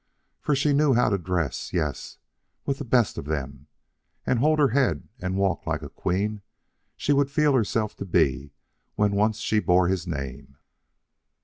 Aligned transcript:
For 0.41 0.55
she 0.55 0.73
knew 0.73 0.95
how 0.95 1.09
to 1.11 1.19
dress, 1.19 1.73
yes, 1.73 2.17
with 2.65 2.79
the 2.79 2.83
best 2.83 3.19
of 3.19 3.25
them, 3.25 3.67
and 4.25 4.39
hold 4.39 4.57
her 4.57 4.69
head 4.69 5.07
and 5.19 5.37
walk 5.37 5.67
like 5.67 5.81
the 5.81 5.89
queen 5.89 6.41
she 6.97 7.13
would 7.13 7.29
feel 7.29 7.53
herself 7.53 7.95
to 7.97 8.05
be 8.05 8.51
when 8.95 9.11
once 9.11 9.37
she 9.37 9.59
bore 9.59 9.89
his 9.89 10.07
name. 10.07 10.57